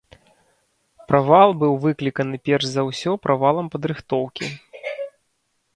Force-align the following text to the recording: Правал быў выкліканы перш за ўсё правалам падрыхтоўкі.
Правал 1.11 1.49
быў 1.63 1.73
выкліканы 1.85 2.35
перш 2.49 2.65
за 2.71 2.81
ўсё 2.89 3.11
правалам 3.27 3.67
падрыхтоўкі. 3.75 4.45